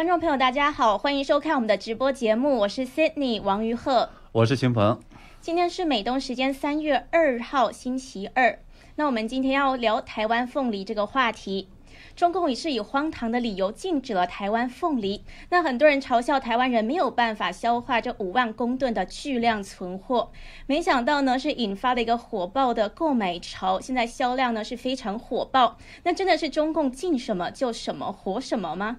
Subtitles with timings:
[0.00, 4.98] 观众朋友，大家好，欢迎收看我们的直播节目，我是 Sydney 王于鹤，我是秦鹏。
[5.42, 8.58] 今天是美东时间三月二号星期二，
[8.94, 11.68] 那我们今天要聊台湾凤梨这个话题。
[12.16, 20.32] 中共也是以荒唐的理由禁止了台湾凤梨，那很多人嘲笑台湾人没有办法消化这五万公吨的巨量存货，
[20.66, 25.76] 没想到呢是引发了一个火爆的购买潮，现在销量呢是非常火爆。
[26.04, 28.96] 那真的是中共禁什么就什么火什么吗？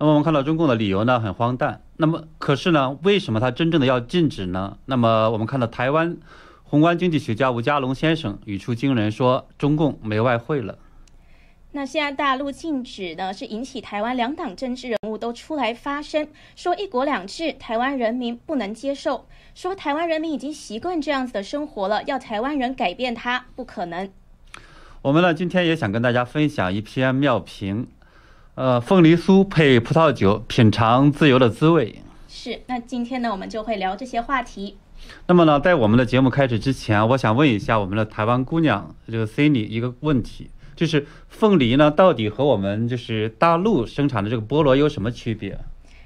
[0.00, 4.78] 那么我们看到中共的理由呢很荒诞，那么可是呢为什么他真正的要禁止呢？
[4.86, 6.16] 那么我们看到台湾
[6.62, 10.78] 宏观经济学家吴家龙先生语出惊人，说中共没外汇了。
[11.72, 24.10] 那现在大陆禁止呢，是引起台湾两党政治人物都出来发声，说一国两制，台湾人民不能接受，说台湾人民已经习惯这样子的生活了，要台湾人改变它不可能。
[25.02, 27.86] 我们呢今天也想跟大家分享一篇妙评，
[28.58, 32.02] 呃，凤梨酥配葡萄酒，品尝自由的滋味。
[32.26, 34.76] 是，那今天呢我们就会聊这些话题。
[35.28, 40.50] 那么呢，在我们的节目开始之前，我想问一下我们的台湾姑娘这个 Cindy 一个问题。
[40.74, 45.56] 就是凤梨呢，到底和我们就是大陆生产的这个菠萝有什么区别？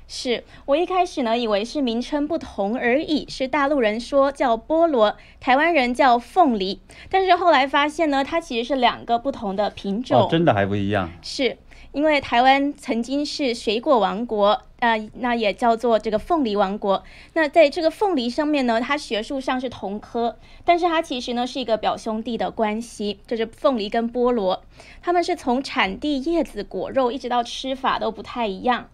[0.07, 11.09] 是我一开始呢以为是名称不同而已，是大陆人说叫菠萝，台湾人叫凤梨，但是后来发现呢，它其实是两个不同的品种，哦真的还不一样。
[11.23, 11.57] 是。
[11.93, 17.05] 因为台湾曾经是水果王国，呃，那也叫做这个凤梨王国。
[17.35, 24.65] 那在这个凤梨上面呢，它学术上是同科，但是它其实呢是一个表兄弟的关系，就是凤梨跟菠萝，
[25.03, 28.89] 它们是从产地、叶子、果肉一直到吃法都不太一样。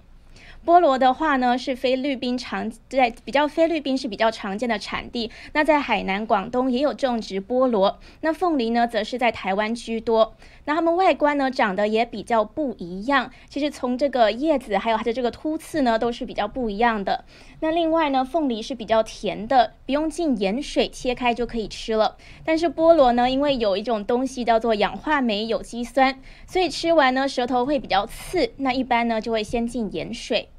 [0.66, 5.30] 菠萝的话呢，是菲律宾常在比较菲律宾是比较常见的产地。
[5.54, 7.98] 那在海南、广东也有种植菠萝。
[8.20, 10.36] 那凤梨呢，则是在台湾居多。
[10.66, 13.30] 那它们外观呢，长得也比较不一样。
[13.48, 17.24] 其实从这个叶子还有它的这个突刺呢，都是比较不一样的。
[17.60, 22.18] 那另外呢，凤梨是比较甜的，不用进盐水，切开就可以吃了。
[22.44, 28.52] 但是菠萝呢，因为有一种东西叫做氧化酶有机酸，所以吃完呢，舌头会比较刺。
[28.58, 30.50] 那一般呢，就会先进盐水。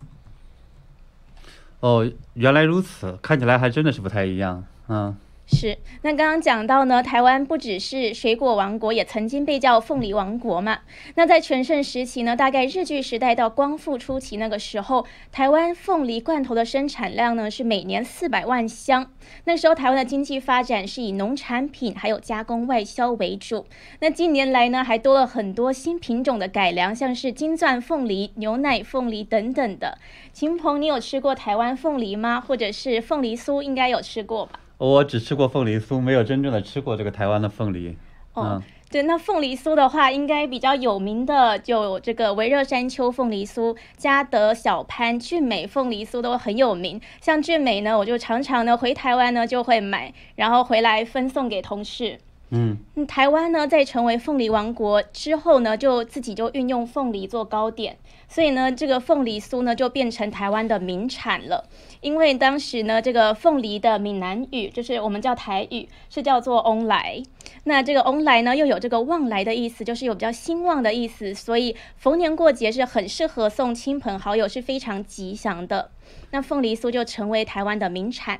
[1.79, 5.15] 哦，原来如此，看起来还真的是不太一样，嗯。
[5.51, 10.81] 是，那刚刚讲到呢，台湾不只是水果王国，也曾经被叫凤梨王国嘛。
[11.15, 19.11] 那在全盛时期呢，大概日据时代到光复初期那个时候，台湾凤梨罐头的生产量呢是每年四百万箱。
[19.45, 23.65] 那时候台湾的经济发展是以农产品还有加工外销为主。
[24.01, 29.97] 那近年来呢，还多了很多新品种的改良，像是金钻凤梨、牛奶凤梨等等的。
[30.31, 32.39] 秦鹏，你有吃过台湾凤梨吗？
[32.39, 34.59] 或者是凤梨酥，应该有吃过吧？
[34.79, 37.97] 我只吃过凤梨酥，没有真正的吃过这个台湾的凤梨。
[38.33, 47.01] 哦，对，那凤梨酥的话，应该比较有名的就这个维热山丘凤梨酥、嘉德小潘、俊美凤梨酥都很有名。
[47.19, 52.17] 像俊美呢，我就常常呢回台湾呢就会买，然后回来分送给同事。
[52.51, 57.97] 嗯，台湾呢在成为凤梨王国之后呢，就自己就运用凤梨做糕点，
[58.29, 61.65] 所以呢这个凤梨酥呢就变成台湾的名产了。
[61.99, 67.21] 因为当时呢这个凤梨的闽南语就是我们叫台语是叫做“翁来”，
[67.65, 75.89] 那这个“翁来”呢又有这个旺来的意思，就是有比较兴旺的意思，所以逢年过节是很适合送亲朋好友，是非常吉祥的。
[76.31, 78.39] 那凤梨酥就成为台湾的名产。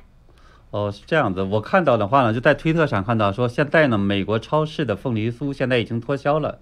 [0.70, 1.42] 哦，是这样子。
[1.42, 6.60] 我看到的话呢，就在推特上看到说，现在呢，美国超市的凤梨酥现在已经脱销了。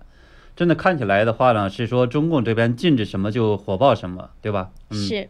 [0.58, 4.70] 真的看起来的话呢，是说中共这边禁止什么就火爆什么，对吧？
[4.90, 4.96] 嗯。
[4.98, 5.28] 是。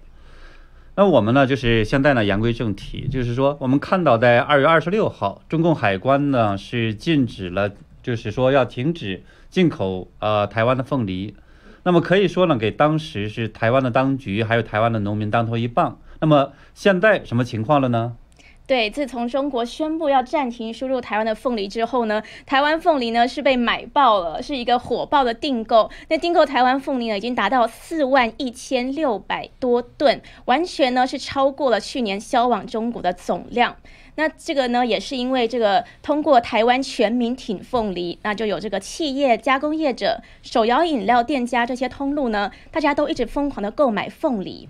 [0.94, 7.70] 那我们呢，就是现在呢，言归正题，就是说我们看到在二月二十六号，中共海关呢是禁止了，
[8.02, 11.36] 就是说要停止进口呃台湾的凤梨。
[11.82, 15.98] 那么可以说呢，给当时是台湾的当局还有台湾的农民当头一棒。
[16.20, 18.16] 那么现在什么情况了呢？
[18.68, 25.90] 对，自从中国宣布要暂停输入台湾的凤梨之后呢，台湾凤梨呢是被买爆了，是一个火爆的订购。
[26.10, 33.74] 那订购台湾凤梨呢，已经达到四万一千六百多吨，完全呢是超过了去年销往中国的总量。
[34.16, 44.68] 那这个呢，也是因为这个通过台湾全民挺凤梨，那就有这个企业、加工业者、手摇饮料店家这些通路呢，大家都一直疯狂的购买凤梨。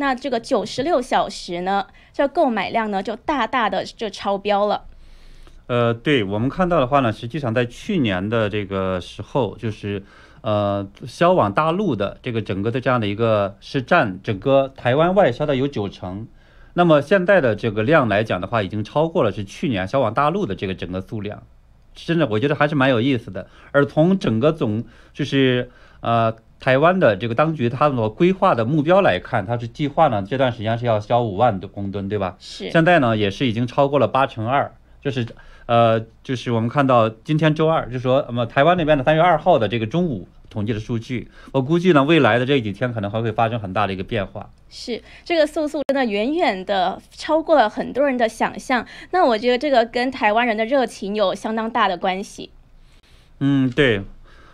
[0.00, 4.84] 那这个九十六小时呢，这购买量呢就大大的就超标了。
[5.66, 10.02] 呃，对我们看到的话呢，实际上在去年的这个时候，就是
[10.40, 16.26] 呃销往大陆的这个整个的这样的一个是占整个台湾外销的有九成。
[16.72, 21.42] 那么现在的这个量来讲的话，已经超过了是去年销往大陆的这个整个数量。
[21.94, 23.46] 真的，我觉得还是蛮有意思的。
[23.72, 24.82] 而从整个总
[25.12, 25.70] 就是
[26.00, 26.34] 呃。
[26.60, 32.36] 台湾的这个当局他所规划的目标来看，它是计划呢这段时间是要销五万的公吨，对吧？
[32.38, 32.70] 是。
[32.70, 34.70] 现在呢也是已经超过了八成二，
[35.02, 35.26] 就是
[35.66, 40.28] 呃就是我们看到今天周二，就说那么台湾那边的三月二号的这个中午。
[40.50, 44.50] 统计的数据，我估计呢，未来的这几天可能还会发生很大的一个变化。
[44.68, 48.84] 是这个速速真的远远的超过了很多人的想象。
[49.12, 52.50] 那我觉得这个跟台湾人的热情有相当大的关系。
[53.38, 54.02] 嗯，对，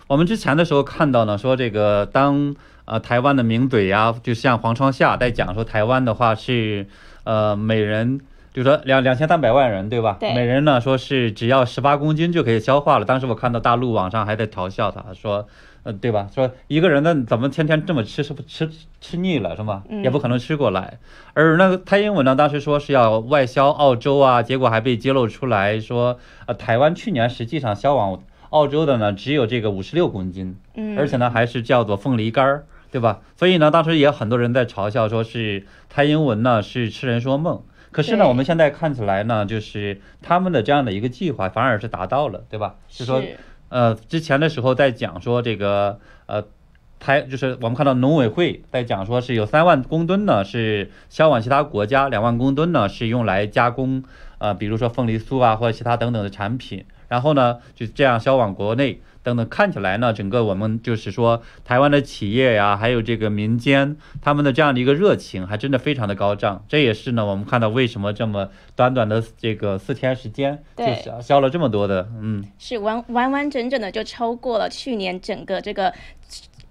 [0.07, 2.55] 我们之前的时候看到呢，说这个当
[2.85, 6.87] 呃台湾的名嘴呀，就像黄创夏在讲说台湾的话是
[7.25, 8.21] 呃每人。
[8.55, 10.17] 就说两两千三百万人，对吧？
[10.19, 10.33] 对。
[10.33, 13.05] 每人呢，说是只要十八公斤就可以消化了。
[13.05, 15.47] 当时我看到大陆网上还在调笑他，说，
[15.83, 16.27] 呃，对吧？
[16.35, 19.83] 说一个人呢，怎么天天这么吃，是不吃吃腻了，是吗？
[20.03, 20.99] 也不可能吃过来。
[21.35, 28.23] 而那个蔡英文呢，当时说是要外销澳洲啊，结果还被揭露出来说，呃，台湾去年实际上销往
[28.57, 33.21] 澳洲的呢，只有这个五十六公斤，嗯，而且呢，还是叫做凤梨干儿，对吧？
[33.37, 37.63] 所以呢，当时也很多人在嘲笑，说是蔡英文呢是痴人说梦。
[37.93, 42.77] 可是呢，我们现在看起来呢，就是他们的这样的一个计划反而是达到了，对吧？
[42.89, 43.23] 就说，
[43.69, 46.45] 呃，之前的时候在讲说这个，呃，
[46.99, 54.03] 台就是我们看到农委会在讲说是有三万公吨呢是销往其他国家，两万公吨呢是用来加工，
[54.39, 59.01] 呃，比如说凤梨酥啊或者其他等等的产品，然后呢就这样销往国内。
[59.23, 66.65] 等等，看起来呢，整个我们就是说，台湾的企业呀，还有这个民间，他们的这样的一个热情，还真的非常的高涨。
[66.69, 75.93] 这也是呢，我们看到为什么这么短短的这个四天时间，就销销了这么多的，嗯，是完完完整整的就超过了去年整个这个。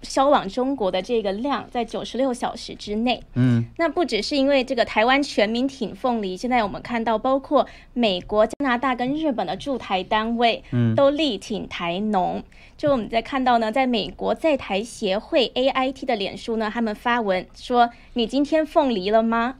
[0.05, 12.41] 销往中国的这个量在九十六小时之内，嗯，那不只是因为这个台湾全民挺凤梨，现在我们看到包括美国、加拿大跟日本的驻台单位，嗯，都力挺台农。
[12.77, 19.55] 就我们在看到呢，在美国在台协会 A I T 的脸书呢，他们发文说：“你今天凤梨了吗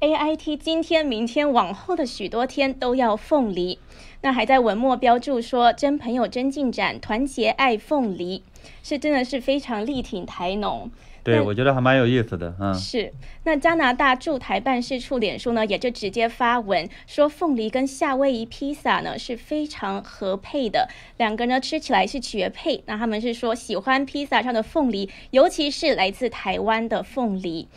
[0.00, 3.78] ？”A I T 今天、明天、往后的许多天都要凤梨。
[4.20, 8.42] 那还在文末标注说：“真朋友真进展，团结爱凤梨。”
[8.82, 10.90] 是真的是非常力挺台农，
[11.22, 13.12] 对我觉得还蛮有意思的，嗯，是。
[13.44, 22.82] 那加拿大驻台办事处脸书呢，也就直接发文说，凤梨跟夏威夷披萨呢是非常合配的，两个呢吃起来是绝配。
[22.86, 27.68] 那他们是说喜欢披萨上的凤梨，尤其是来自台湾的凤梨。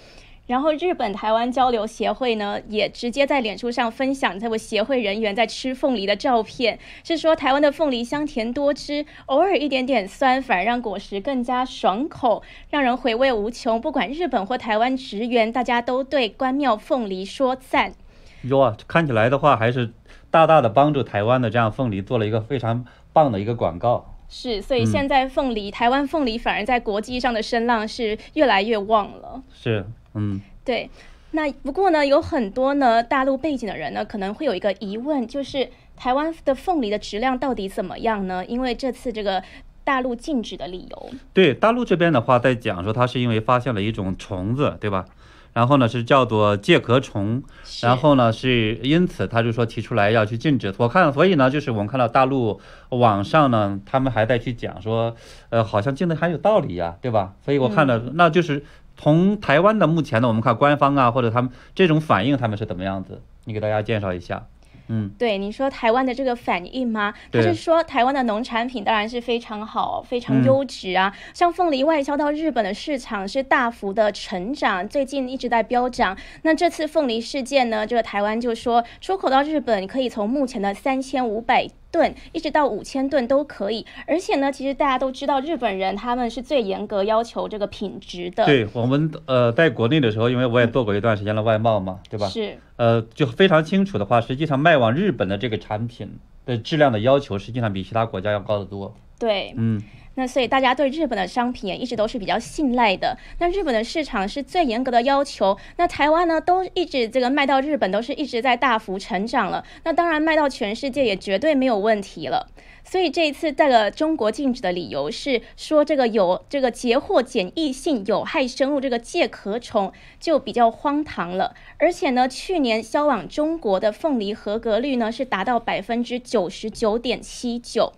[0.52, 13.80] 然后日本台湾交流协会呢，也直接在脸书上分享这位协会人员在吃凤梨的照片，是说台湾的凤梨香甜多汁，偶尔一点点酸，反而让果实更加爽口，让人回味无穷。
[13.80, 17.94] 不管日本或台湾职员，大家都对关庙凤梨说赞。
[18.42, 19.94] 哟，看起来的话，还是
[20.30, 24.14] 大大的帮助台湾的这样凤梨做了一个非常棒的一个广告。
[24.28, 29.42] 是，所以现在凤梨，台湾凤梨反而在国际上的声浪是越来越旺了。
[29.54, 29.86] 是。
[30.14, 30.90] 嗯，对，
[31.32, 38.46] 那不过呢，有很多呢大陆背景的人呢，可能会有一个疑问，就是台湾的凤梨的质量到底怎么样呢？
[38.46, 39.42] 因为这次这个
[39.84, 45.06] 大陆禁止的理由，对大陆这边的话，在讲说它是因为发现了一种虫子，对吧？
[45.54, 47.44] 然后呢是叫做介壳虫，
[47.82, 50.74] 然后呢是因此他就说提出来要去禁止。
[50.78, 52.60] 我看，所以呢就是我们看到大陆
[52.90, 55.16] 网上呢，他们还在去讲说，
[55.50, 57.34] 呃，好像禁的还有道理呀，对吧？
[57.44, 58.64] 所以我看了，那就是。
[59.02, 63.20] 从台湾的目前呢，我们看官方啊，或者他们这种反应，他们是怎么样子？
[63.46, 64.46] 你给大家介绍一下。
[64.90, 67.12] 嗯，对，你说台湾的这个反应吗？
[67.32, 71.12] 他是说台湾的农产品当然是非常好，非常优质啊。
[71.34, 76.16] 像凤梨外销到日本的市场是大幅的成长，最近一直在飙涨。
[76.44, 81.68] 那这次凤梨事件呢，这个台湾就说出口到日本可以从目前的三千五百。
[81.92, 88.46] 吨一直到五千吨都可以，而且呢，其实大家都知道，日本人他们是最严格要求这个品质的。
[88.46, 92.28] 对我们呃，在国内的时候，因为我也做过一段时间的外贸嘛，对吧？
[92.28, 92.58] 是。
[92.78, 98.96] 呃，就非常清楚的话，实际上卖往日本的这个产品的质量的要求，实际上比其他国家要高得多。
[99.20, 99.82] 对，嗯。
[100.22, 103.18] 那所以大家对日本的商品也一直都是比较信赖的。
[103.40, 105.58] 那日本的市场是最严格的要求。
[105.78, 109.66] 那台湾呢，都一直这个卖到日本都是一直在大幅成长了。
[109.84, 112.48] 那当然卖到全世界也绝对没有问题了。
[112.84, 121.56] 所以这一次带了中国禁止的理由是说这个有这个截获检疫性有害生物这个介壳虫就比较荒唐了。
[121.80, 127.94] 而且呢，去年销往中国的凤梨合格率呢是达到百分之九十九点七九。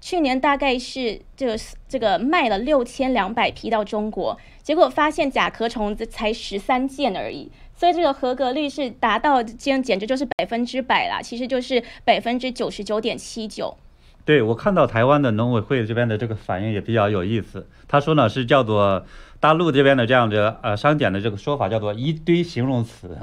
[0.00, 13.76] 去年大概是这个这个卖了六千两百批到中国，结果发现甲壳虫子才十三件而已，所以这个合格率是达到，简简直就是百分之百啦，其实就是百分之九十九点七九。
[14.26, 19.06] 对我看到台湾的农委会这边的这个反应也比较有意思，他说呢是叫做
[19.38, 23.16] 大陆这边的这样的呃商检的这个说法叫做一堆形容词，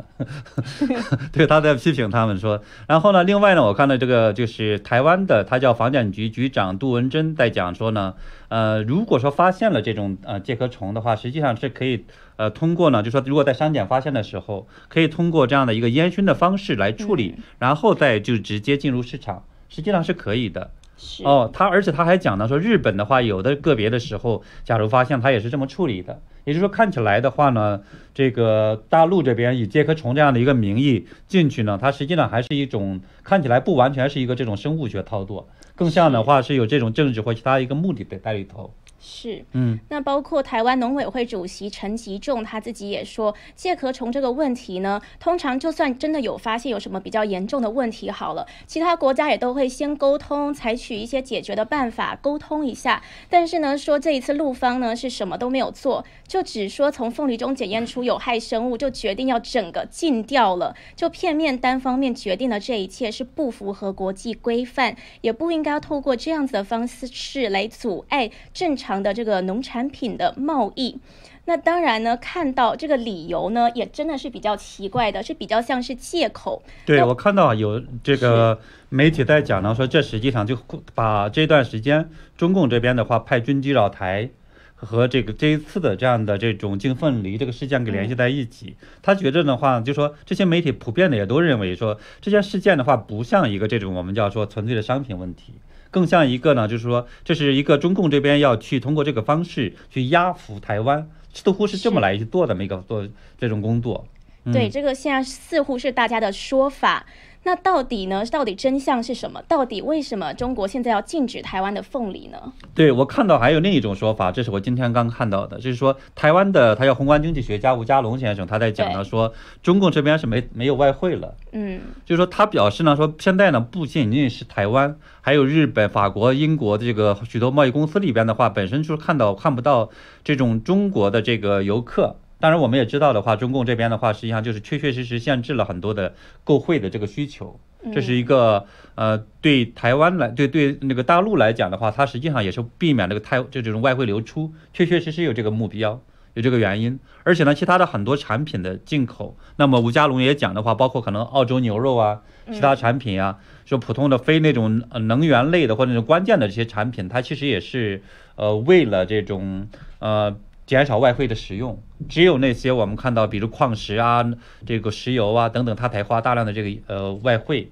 [1.34, 8.14] 对他在批评他们说，然后呢，另外呢，我看到这个就是台湾的他叫房检局局长杜文珍在讲说呢，
[8.48, 12.06] 呃，如果说发现了这种呃介壳虫的话，实际上是可以
[12.38, 20.72] 呃通过呢，就说如果在商检发现的时候，可以通过这样的一个烟熏的方式来处理，然后再就直接进入市场，实际上是可以的。
[21.04, 21.24] 是。
[21.24, 27.82] 哦，他而且他还讲到说，日本的话，有的个别的时候，假如发现他也是这么处理的，也就是说，看起来的话呢，
[28.14, 38.74] 这个大陆这边以介壳虫这样的一个名义进去呢，它实际上还是一种看起来不完全是一个这种生物学操作，更像的话是有这种政治或其他一个目的的在里头。
[39.06, 53.04] 是，嗯，那包括台湾农委会主席陈吉仲他自己也说，介壳虫这个问题呢，通常就算真的有发现有什么比较严重的问题，好了，其他国家也都会先沟通，采取一些解决的办法，沟通一下。
[53.30, 68.93] 但是呢，说这一次陆方呢是什么都没有做，就只说从凤梨中检验出有害生物，就决定要整个禁掉了，就片面单方面决定了这一切是不符合国际规范，也不应该透过这样子的方式来阻碍正常。
[69.02, 71.00] 的这个农产品的贸易，
[71.46, 76.62] 那当然呢，看到这个理由呢，也真的是比较奇怪的，是比较像是借口。
[76.86, 78.60] 对我看到有这个
[78.90, 80.58] 媒体在讲呢，说这实际上就
[80.94, 84.30] 把这段时间中共这边的话派军机绕台
[84.76, 88.76] 和这个这一次的这样的这种净凤梨这个事件给联系在一起。
[89.02, 95.54] 他觉得的话，就说这些媒体普遍的也都认为说这件事件的话不像一个这种我们叫说纯粹的商品问题。
[95.94, 103.08] 更像一个呢，就是说，这是一个中共这边要去通过这个方式去压服台湾，似乎是这么来去做的，一个做
[103.40, 104.08] 这种工作。
[104.52, 107.06] 对，这个现在似乎是大家的说法。
[107.46, 108.26] 那到底呢？
[108.32, 109.42] 到底真相是什么？
[109.48, 112.54] 到底为什么中国现在要禁止台湾的凤梨呢？
[112.74, 121.36] 对我看到还有另一种说法，这是我今天刚看到的，就是说台湾的他叫宏观经济学家吴家龙先生，他在讲呢，说中共这边是没没有外汇了。
[121.52, 129.90] 嗯，就是说他表示呢，说现在呢不仅仅是台湾，还有日本、法国、英国的这个许多贸易公司里边的话，本身就是看到看不到
[130.24, 132.16] 这种中国的这个游客。
[132.44, 137.58] 当然，我们也知道的话，中共这边的话，实际上就是确确实实限制了很多的购汇的这个需求。
[137.94, 146.02] 这是一个呃，对台湾来，对对那个大陆来讲的话，它实际上也是避免这个太就这种外汇流出，确确实实有这个目标，
[146.34, 147.00] 有这个原因。
[147.24, 158.04] 而且呢，其他的很多产品的进口，那么吴家龙也讲的话，包括可能澳洲牛肉啊，其他产品啊，说普通的非那种能源类的或者那种关键的这些产品，它其实也是
[158.36, 159.70] 呃为了这种
[160.00, 160.36] 呃。
[160.66, 164.24] 减少外汇的使用，只有那些我们看到，比如矿石啊、
[164.66, 167.70] 这个石油啊等等，它才花大量的这个呃外汇，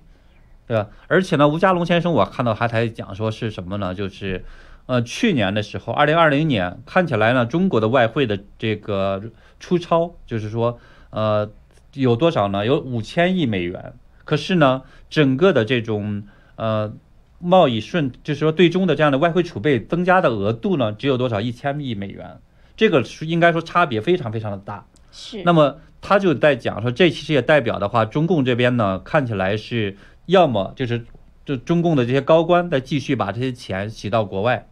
[0.67, 0.89] 对吧？
[1.07, 3.95] 而且呢，吴家龙先生我看到他才讲说是什么呢？
[3.95, 4.43] 就是
[4.88, 9.24] 呃去年的时候，二零二零年看起来呢，中国的外汇的这个
[9.60, 10.77] 出超，就是说
[11.12, 11.50] 呃
[11.93, 12.65] 有多少呢？
[12.65, 13.93] 有五千亿美元。
[14.25, 16.24] 可是呢，整个的这种
[16.55, 16.93] 呃
[17.39, 21.41] 贸易顺，就是说最终的这样的外汇储备增加的额度呢，只有多少？
[21.41, 22.39] 一千亿美元。
[22.81, 25.43] 这个是应该说差别非常非常的大，是。
[25.43, 29.95] 那么他就在讲说，这其实也代表的话，中共这边呢看起来是
[30.25, 31.05] 要么就是
[31.45, 34.67] 就中共的这些高官在继续把这些钱洗到国外，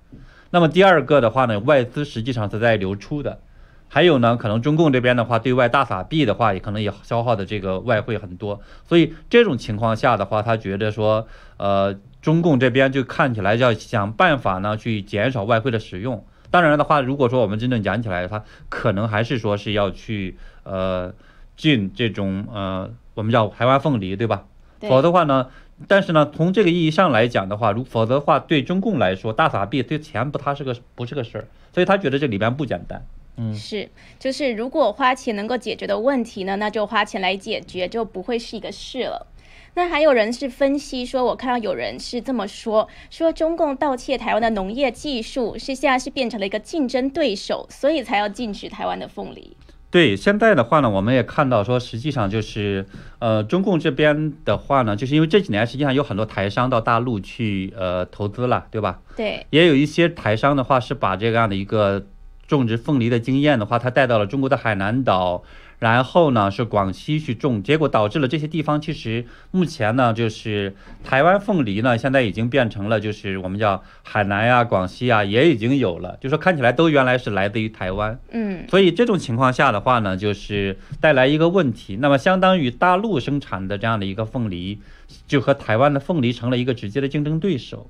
[0.50, 3.42] 那么第二个的话呢，外资实际上是在流出的，
[3.88, 16.26] 还有呢，可能中共这边的话对外大撒币的话，也可能也消耗的这个外汇很多，所以这种情况下的话，他觉得说，呃，中共这边就看起来要想办法呢去减少外汇的使用。
[16.52, 21.14] 当然的话，如果说我们真正讲起来，它可能还是说是要去呃
[21.56, 24.46] 进这种呃我们叫台湾凤梨，对吧？
[24.82, 25.50] 否则的话呢，
[25.88, 33.06] 但是呢，从这个意义上来讲的话，如否则的话，对中共来说，大撒币对钱不，它是个不是个事儿，所以他觉得这里边不简单。
[33.36, 39.28] 嗯，是，就是如果花钱能够解决的问题呢，那就花钱来解决，就不会是一个事了。
[39.76, 49.56] 那还有人是分析说，我看到有人是这么说，说中共盗窃台湾的农业技术，是现在是变成了一个竞争对手，所以才要禁止台湾的凤梨。
[49.92, 52.86] 对，现在的话呢，我们也看到说，实际上就是，
[53.20, 59.00] 呃，中共这边的话呢，就是因为这几年实际上有很多台商到大陆去呃投资了，对吧？
[59.16, 59.46] 对。
[59.50, 62.06] 也有一些台商的话是把这样的一个
[62.48, 65.44] 种植凤梨的经验的话，他带到了中国的海南岛。
[65.80, 84.80] 然后呢，是广西去种，结果导致了这些地方其实目前呢，就是台湾凤梨呢，现在已经变成了就是我们叫海南呀、广西啊，也已经有了，就说看起来都原来是来自于台湾，嗯，所以这种情况下的话呢，就是带来一个问题，那么相当于大陆生产的这样的一个凤梨，
[85.28, 87.90] 就和台湾的凤梨成了一个直接的竞争对手。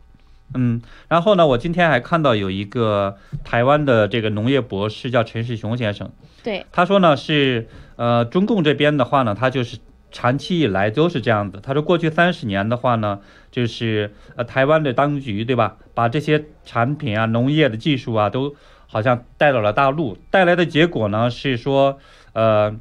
[0.53, 6.11] 嗯，然后呢，我今天还看到有一个台湾的这个农业博士叫陈世雄先生，
[6.43, 9.77] 对，他说呢是呃中共这边的话呢，他就是
[10.11, 11.59] 长期以来都是这样子。
[11.61, 13.19] 他说过去三十年的话呢，
[13.51, 18.55] 就是呃台湾的当局对吧，把这些产品啊、农业的技术啊都
[18.87, 21.99] 好像带到了大陆，带来的结果呢是说
[22.33, 22.79] 呃。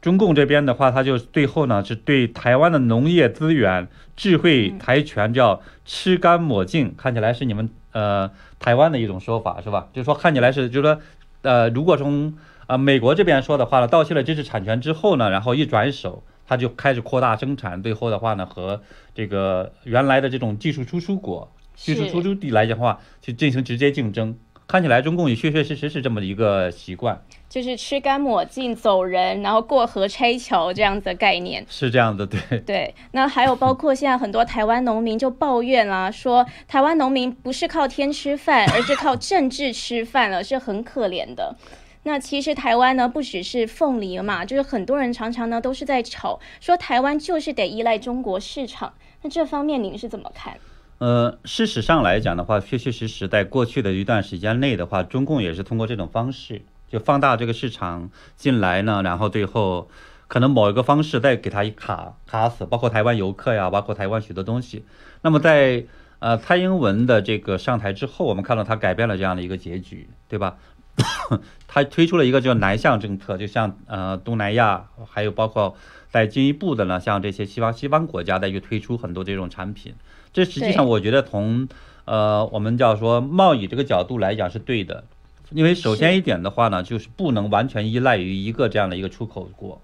[0.00, 9.86] 中共这边的话，他就最后呢是对台湾的农业资源、智慧跆拳叫吃干抹净，看起来是你们呃台湾的一种说法是吧？
[9.92, 11.00] 就是说看起来是，就是说
[11.42, 12.34] 呃，如果从
[12.66, 18.82] 啊美国这边说的话呢，盗窃了知识产权之后呢，然后一转手，他就开始扩大生产，最后的话呢和
[19.14, 24.36] 这个原来的这种技术输出国、技术输出地来讲的话，去进行直接竞争。
[24.68, 27.18] 看起来中共也确确实实是这么一个习惯。
[27.48, 32.94] 就是吃干抹净走人，然后过河拆桥这样子的概念，是这样的，对对。
[33.12, 41.56] 那还有包括现在很多台湾农民就抱怨啦，说台湾农民不是靠天吃饭，而是靠政治吃饭了，是很可怜的。
[42.02, 48.92] 那其实台湾呢，不只是凤梨嘛，就是很多人常常呢都是在吵，说台湾就是得依赖中国市场。
[49.22, 50.58] 那这方面您是怎么看？
[50.98, 56.62] 呃，事实上来讲的话，确确实实在过去的一段时间内的话，中共也是通过这种方式。
[56.88, 59.90] 就放大这个市场进来呢，然后最后
[60.26, 64.84] 可能某一个方式再给它一卡卡死，包括台湾游客呀，包括台湾许多东西。
[65.20, 65.84] 那么在
[66.18, 70.56] 呃蔡英文的这个上台之后，我们看到他改变了这样的一个结局，对吧？
[71.68, 75.76] 他推出了一个叫南向政策，就像呃东南亚，还有包括
[76.10, 79.94] 在进一步的呢，像这些西方西方国家再去推出很多这种产品。
[80.32, 81.68] 这实际上我觉得从
[82.04, 85.04] 呃我们叫说贸易这个角度来讲是对的。
[85.50, 89.80] 因为首先一点的话呢，就是不能完全依赖于一个这样的一个出口国。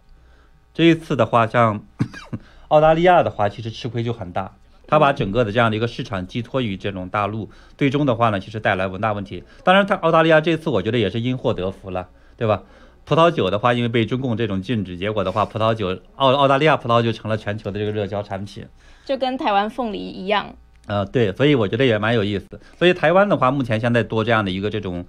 [0.74, 1.82] 这一次的话，像
[2.68, 4.56] 澳大利亚的话，其实吃亏就很大。
[4.86, 9.42] 他把整个的这样的一个市场寄托于这种大陆，最终的话呢，其实带来很大问题。
[9.62, 12.62] 当然，他澳大利亚这次我觉得也是因祸得福了，对吧？
[13.04, 18.66] 葡萄酒的话，因为被中共这种禁止，结果的话，葡萄酒澳澳大利亚葡萄就成了全球的这个热销产品，
[19.04, 20.54] 就跟台湾凤梨一样。
[20.86, 22.60] 呃，对，所以我觉得也蛮有意思。
[22.78, 25.04] 所以台湾的话，目前现在多这样的一个这种。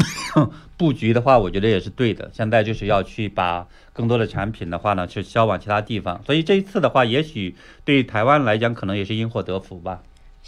[0.78, 2.30] 布局的话，我觉得也是对的。
[2.32, 6.22] 现在就是要去把更多的产品的话呢，去销往其他地方。
[6.24, 10.00] 所以这一次的话，也许对台湾来讲，可能也是因祸得福吧。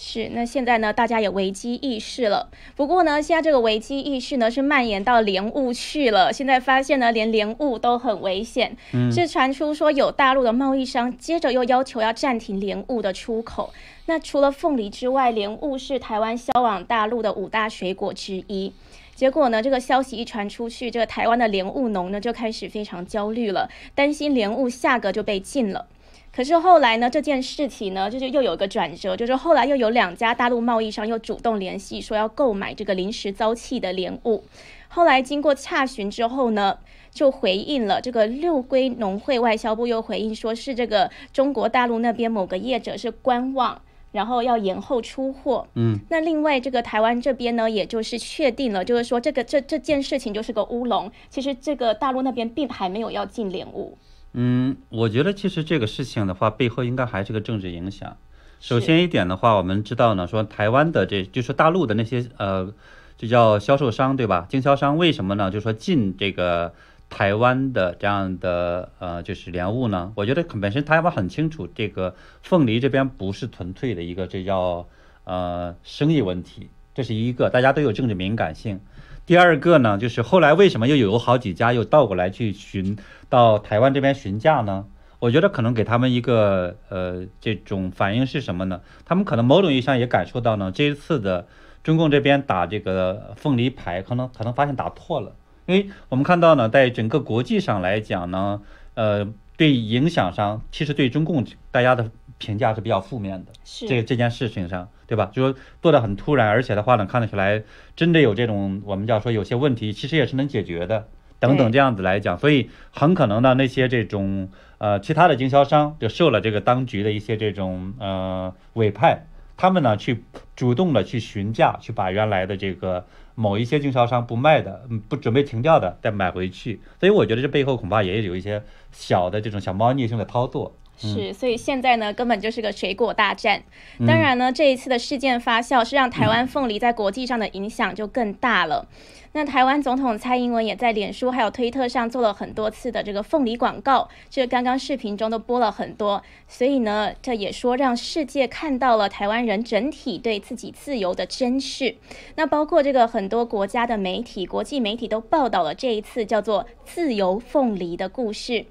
[0.05, 2.51] 是，那现在呢，大家也危机意识了。
[2.75, 6.33] 不过呢，现在这个危机意识呢，是蔓延到莲雾去了。
[6.33, 8.77] 现在发现呢，连莲雾都很危险。
[8.93, 13.73] 嗯，是传出说有大陆的贸易商接着又要求要暂停莲雾的出口。
[14.07, 18.73] 那除了凤梨之外，莲雾是台湾销往大陆的五大水果之一。
[19.15, 25.87] 结果呢，这个消息一传出去，这个台湾的莲雾农呢就开始非常焦虑了，担心莲雾价格就被禁了。
[26.35, 34.45] 可是后来呢，这件事情呢，就是又有一个转折，就是后来又有两家大陆贸易商又主动联系，说要购买这个临时遭弃的莲雾。
[34.89, 36.79] 后来经过洽询之后呢，
[37.11, 43.81] 就回应了这个六龟农会外销部又回应说是这个中国大陆那边某个业者是观望。
[44.13, 51.11] 然后要延后出货，嗯，那另外这个台湾这边呢，也就是确定了，就是说这个这这件事情就是个乌龙。
[51.31, 53.97] 其实这个大陆那边并还没有要进莲雾。
[54.35, 58.17] 嗯，我觉得其实这个事情的话，背后应该还是个政治影响。
[58.61, 62.73] 首先一点的话，我们知道呢，说台湾的这就是大陆的那些呃，
[63.17, 64.47] 就叫销售商对吧？
[64.49, 65.51] 经销商为什么呢？
[65.51, 66.73] 就说进这个。
[67.15, 74.89] 台湾的这样的呃，就是莲雾呢，我觉得本身台湾很清楚，这个凤梨这边不是纯粹的一个这叫
[75.25, 78.81] 呃生意问题，这是一个大家都有政治敏感性。
[79.27, 82.97] 第二个呢，就是后来为什么又有好几家又倒过来去询
[83.33, 84.85] 到台湾这边询价呢？
[85.19, 88.83] 我觉得可能给他们一个呃这种反应是什么呢？
[89.07, 91.47] 他们可能某种意义上也感受到呢，这一次的
[91.83, 95.35] 中共这边打这个凤梨牌，可能可能发现打错了。
[95.65, 98.61] 因为我们看到呢，在整个国际上来讲呢，
[98.93, 103.53] 呃，对影响上，其实对中共大家的评价是比较负面的。
[103.65, 105.31] 是这这件事情上，对吧？
[105.33, 107.63] 就说做的很突然，而且的话呢，看得出来
[107.97, 111.09] 真的有这种我们叫说有些问题，其实也是能解决的，
[111.43, 119.27] 等等这样子来讲，所以很可能呢，那些这种呃其他的经销商就受了这个当局的一些这种呃委派，
[119.57, 120.25] 他们呢去
[120.57, 123.05] 主动的去询价，去把原来的这个。
[123.35, 130.75] 某一些经销商不卖的，嗯，不准备停掉的，再买回去，所以我觉得这背后恐怕也有一些小的这种小猫腻性的操作。
[131.09, 133.63] 是，所以现在呢，根本就是个水果大战。
[134.07, 138.87] 当然呢，这一次的事件发酵，是让台湾凤梨在国际上的影响就更大了。
[139.35, 151.97] 那台湾总统蔡英文也在脸书还有推特上做了很多次的这个凤梨广告，这刚刚视频中都播了很多，所以呢，这也说让世界看到了台湾人整体对自己自由的珍视。
[152.37, 158.67] 那包括这个很多国家的媒体、国际媒体都报道了这一次叫做“自由凤梨”的故事。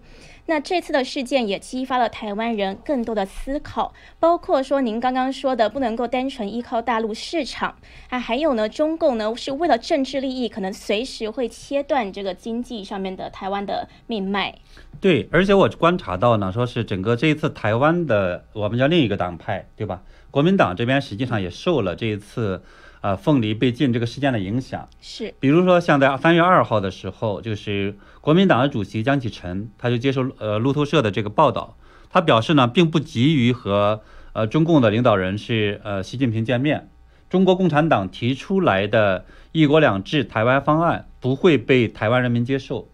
[0.47, 7.75] 那这次的事件也激发了台湾人更多的思考，包括说您刚刚说的不能够单纯依靠大陆市场
[8.09, 14.55] 啊，还有呢，中共呢是为了政治利益，可能随时会切断这个经济上面的台湾的命脉。
[14.99, 20.01] 对，而且我观察到呢，说是整个这一次台湾的我们叫另一个党派，对吧？
[20.31, 22.61] 国民党这边实际上也受了这一次。
[23.01, 24.87] 啊，凤梨被禁这个事件的影响。
[25.01, 31.75] 是，比如说像在三月二号的时候，就是国民党的主席江启臣，他就接受呃路透社的这个报道，
[32.11, 34.01] 他表示呢，并不急于和
[34.33, 36.89] 呃中共的领导人是呃习近平见面，
[37.29, 42.87] 中国共产党提出来的一国两制台湾方案不会被台湾人民接受，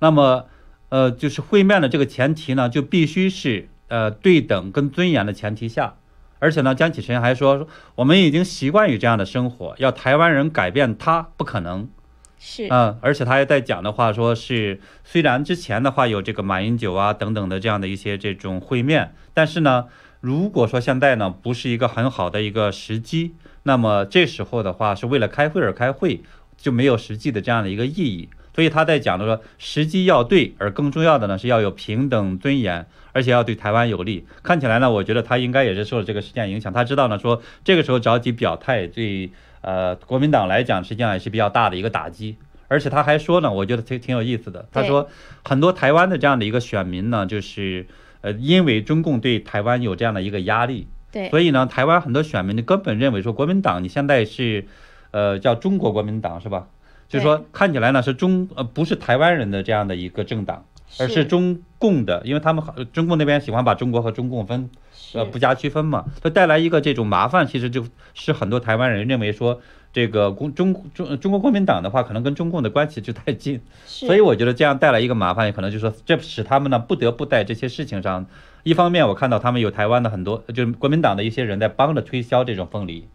[0.00, 0.46] 那么
[0.88, 5.94] 呃就是会面的这个前提呢，就必须是呃对等跟尊严的前提下。
[6.42, 11.88] 而且呢，江启臣还说，我们已经习惯于这样的生活，要台湾人改变他不可能。
[12.36, 19.86] 是，嗯，而且他也在讲的话，说是虽然之前的话有这个马英九啊等等的这样的一些这种会面，但是呢，
[20.20, 26.24] 如果说现在呢不是一个很好的一个时机，那么这时候的话是为了开会而开会，
[26.56, 28.28] 就没有实际的这样的一个意义。
[28.54, 32.86] 所以他在讲的说，时机要对，而更重要的呢是要有平等尊严。
[33.14, 36.72] 而且要对台湾有利，看起来呢，我觉得他应该也是受了这个事件影响。
[36.72, 42.38] 他知道呢，说这个时候着急表态，对呃国民党来讲，实际上也是比较大的一个打击。
[42.68, 44.66] 而且他还说呢，我觉得挺挺有意思的。
[44.72, 45.06] 他说，
[45.44, 47.86] 很多台湾的这样的一个选民呢，就是
[48.22, 54.66] 呃因为中共对台湾有这样的一个压力，对，所以呢，台湾很多选民根本认为说国民党你现在是
[55.10, 56.66] 呃叫中国国民党是吧？
[57.12, 60.64] 就是说看起来呢是中呃不是台湾人的这样的一个政党。
[60.98, 64.68] 而是中共的，因为他们中共那边喜欢把中国和中共分，
[65.14, 78.26] 呃，不加区分嘛，它带来一个这种麻烦，其实就是很多台湾人认为说，这个共中中中国国民党的话，可能跟中共的关系就太近，所以我觉得这样带来一个麻烦，可能就是说，这使他们呢不得不在这些事情上，
[78.62, 83.08] 一方面我看到他们有台湾的很多，就是国民党的一些人在帮着推销这种凤梨，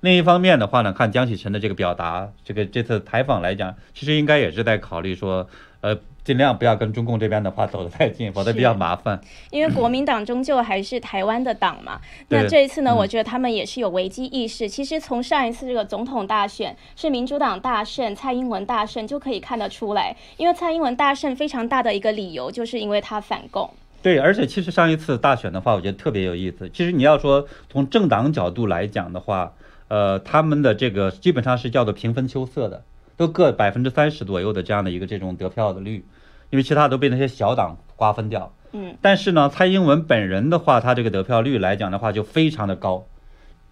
[0.00, 5.48] 另一方面的话呢，看江启臣的这个表达，这个这次采访来讲，其实应该也是在考虑说，
[5.80, 5.98] 呃。
[6.24, 9.18] 尽量不要跟中共这边的话走得太近，否则比较麻烦。
[9.50, 11.98] 因为国民党终究还是台湾的党嘛。
[12.28, 14.68] 那这一次呢，我觉得他们也是有危机意识。
[14.68, 20.14] 其实从上一次这个总统大选是民主党大胜，蔡英文大胜就可以看得出来。
[20.36, 23.70] 因为蔡英文大胜非常大的一个理由，就是因为他反共。
[24.02, 26.68] 对，而且其实上一次大选的话，我觉得特别有意思。
[26.68, 29.50] 其实你要说从政党角度来讲的话，
[29.88, 32.84] 呃，他们的这个基本上是叫做平分秋色的，
[33.16, 36.04] 都各百分之三十左右的这样的一个这种得票的率。
[36.50, 43.04] 因为其他都被那些小党瓜分掉，嗯，但是呢，蔡英文本人的话，他这个得票率来讲的话就非常的高。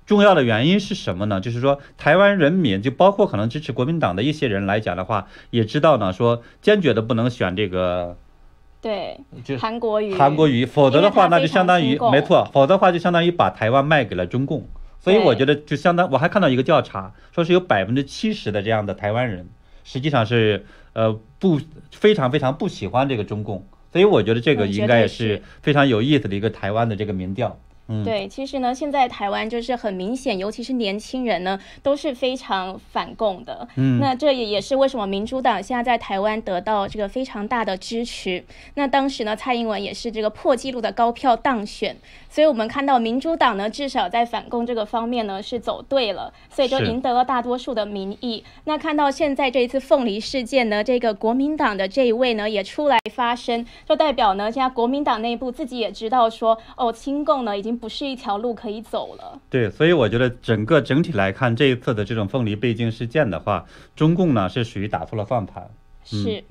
[0.05, 1.41] 重要的原因是什么呢？
[1.41, 8.19] 就是说，台湾人民就包括可能支持国民党的一些人来讲的话，也知道呢，说坚决的不能选这个，
[8.83, 14.69] 对，就韩国瑜，韩国瑜，否则的话那就相当于没错，否则的话就相当于把台湾卖给了中共。
[15.01, 19.49] 所以我觉得就相当，我还看到一个调查，说是有百分之七十的这样的台湾人，
[19.85, 20.67] 实际上是。
[20.97, 27.61] 呃，不，非常非常不喜欢这个中共，所以我觉得这个应该也是非常有意思的一个台湾的这个民调。
[28.05, 33.69] 对，其实呢，现在台湾就是很明显，尤其是年轻人呢，都是非常反共的。
[33.77, 38.45] 嗯，那这也也是为什么民主党现在在台湾得到这个非常大的支持。
[38.75, 41.97] 那当时呢，蔡英文也是这个破纪录的高票当选，
[42.29, 48.43] 所以我们看到民主党呢，至少在反共这个方面呢是走对了，所以就赢得了大多数的民意。
[48.65, 57.76] 那看到现在这一次凤梨事件呢，这个国民党的这一位呢也出来发声，就代表呢现在国民党内部自己也知道说，哦，亲共呢已经。
[57.77, 59.39] 不是一条路可以走了。
[59.51, 65.69] 对，所以我觉得整个整体来看，这一次的这种凤梨被禁事件的话，中共呢是属于打错了算盘。
[66.05, 66.43] 是，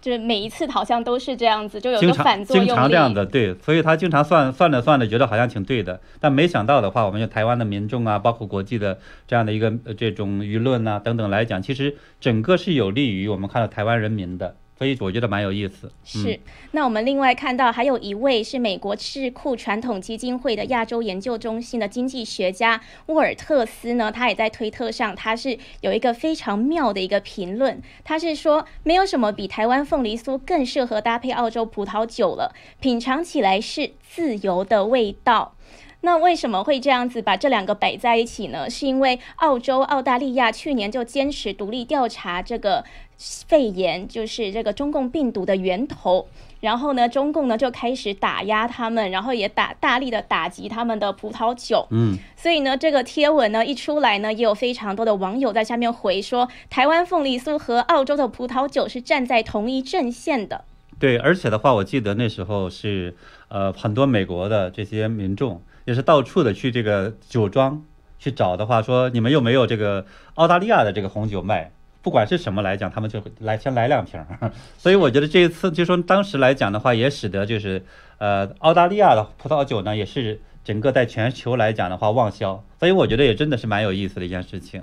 [0.00, 14.56] 就是每一次好像都是这样子，就有个反作用经常这样的，对，所以他经常算算着算着，觉得好像挺对的，但没想到的话，我们就台湾的民众啊，包括国际的这样的一个这种舆论啊等等来讲，其实整个是有利于我们看到台湾人民的。
[14.76, 15.90] 所以我觉得蛮有意思。
[16.04, 16.40] 是，
[16.72, 35.54] 那我们另外看到还有一位是美国智库传统基金会的亚洲研究中心的经济学家沃尔特斯呢，他也在推特上，他是有一个非常妙的一个评论，他是说没有什么比台湾凤梨酥更适合搭配澳洲葡萄酒了，品尝起来是自由的味道。
[36.00, 38.68] 那为什么会这样子把这两个摆在一起呢？
[38.68, 42.84] 是因为澳洲、澳大利亚去年就坚持独立调查这个
[43.18, 46.26] 肺炎，就是这个中共病毒的源头。
[46.60, 51.86] 然后呢，中共呢就开始打压他们，然后也打大力的打击他们的葡萄酒。
[51.90, 60.64] 嗯，所以呢，这个贴文呢一出来呢，也有非常多的网友在下面回说，台湾凤梨酥和澳洲的葡萄酒是站在同一阵线的。
[60.98, 63.14] 对，而且的话，我记得那时候是
[63.48, 65.60] 呃很多美国的这些民众。
[65.86, 67.84] 也是到处的去这个酒庄
[68.18, 71.72] 去找的话，说你们有没有这个澳大利亚的这个红酒卖？
[72.04, 74.22] 不管是什么来讲，他们就会来先来两瓶。
[74.76, 77.82] 所以我觉得这一次就说当时来讲的话，也使得就是
[78.18, 82.62] 呃澳大利亚的葡萄酒呢，也是整个在全球来讲的话旺销。
[82.78, 84.82] 所以我觉得也真的是蛮有意思的一件事情。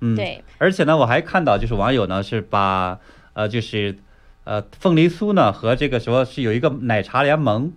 [0.00, 0.42] 嗯，对。
[0.58, 2.98] 而且呢，我还看到就是网友呢是把
[3.32, 3.96] 呃就是
[4.42, 7.72] 呃凤梨酥呢和这个说是有一个奶茶联盟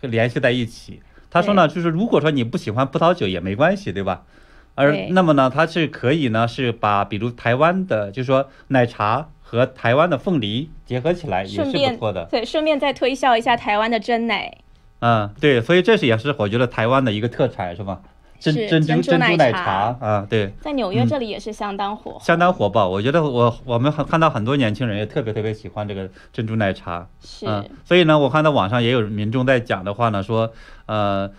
[0.00, 1.02] 联系在一起。
[1.28, 4.22] 他说呢，就是如果说你不喜欢葡萄酒也没关系，对吧？
[4.74, 12.26] 而那么呢，它是可以呢，是把比如台湾的，就是说奶茶和台湾的凤梨结合起来也是不错的。
[12.30, 14.56] 对，顺便再推销一下台湾的真奶。
[15.00, 18.00] 嗯，对，所以这是也是我觉得台湾的一个特产，是吧？
[18.40, 22.88] 珍珍珠珍珠奶茶啊，对，在纽约这里也是相当火，相当火爆。
[22.88, 27.46] 我觉得我我们很看到很多年轻人也特别特别喜欢这个珍珠奶茶，是。
[27.84, 30.52] 所以呢，我看到网上也有民众在讲的话呢，说
[30.86, 31.30] 呃，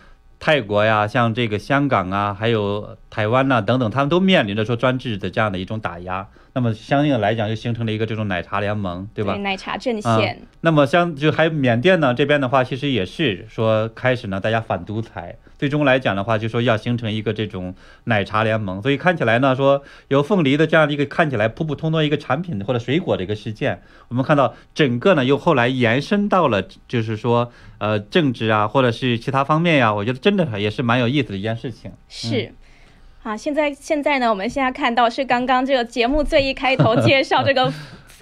[0.44, 6.28] 泰国呀，像这个香港啊，还有台湾呐等等，他们都面临着说专制的这样的一种打压。
[6.52, 9.36] 那么相应来讲，就形成了一个这种奶茶联盟，对吧？
[9.36, 10.42] 奶茶阵线。
[10.60, 15.38] 那么像就还有缅甸呢这边的话，其实也是说开始呢，大家反独裁。
[15.64, 17.74] 最终来讲的话，就说要形成一个这种
[18.04, 18.82] 奶茶联盟。
[18.82, 31.94] 所以看起来呢，说有凤梨的这样的一个看起来普普通通一个产品或者水果的一个事件，我们看到整个呢又后来延伸到了就是说呃政治啊或者是其他方面呀，我觉得真的也是蛮有意思的一件事情。
[32.10, 32.54] 是。
[33.22, 37.72] 好，现在现在呢，我们现在看到是刚刚这个节目最一开头介绍这个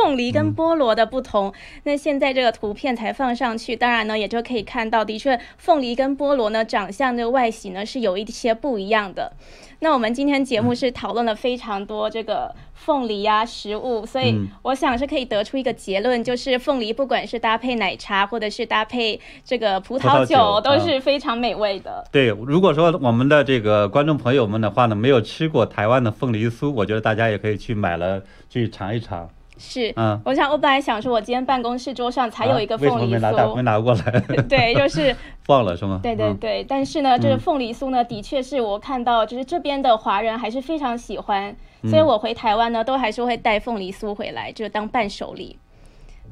[0.02, 1.54] 凤梨跟菠萝的不同。
[1.84, 9.34] 那现在这个图片才放上去，当然呢，也就可以看到，的确凤梨跟菠萝呢，长相这个外形呢是有一些不一样的。
[9.80, 22.04] 那我们今天节目是讨论了非常多这个凤梨呀食物，所以我想是可以得出一个结论，就是凤梨不管是搭配奶茶或者是搭配这个葡萄酒都是非常美味的。
[22.12, 29.28] 对，如果说我们的这个观众朋友们的话呢，没有吃过台湾的凤梨酥，我觉得大家也可以去买了去尝一尝。
[29.62, 34.20] 是，嗯，我想我本来想说，我今天办公室桌上才有一个凤梨酥，没拿没拿过来？
[34.50, 35.16] 对，就是
[35.48, 36.00] 忘了是吗？
[36.02, 45.58] 对对对，但是呢，这个凤梨酥呢，的确是我看到，就是这边的华人还是非常喜欢，所以我回台湾呢，都还是会带凤梨酥回来，就当伴手礼。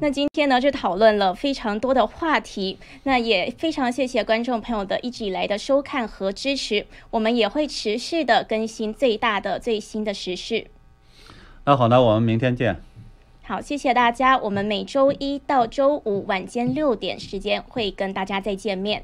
[0.01, 10.65] 那今天呢，就讨论了非常多的话题，那也非常谢谢观众朋友的一直以来的收看和支持，我们也会持续的更新最大的最新的时事。
[11.65, 12.81] 那好，那我们明天见。
[13.49, 14.37] 好，谢谢大家。
[14.37, 19.03] 我们每周一到周五晚间六点时间会跟大家再见面。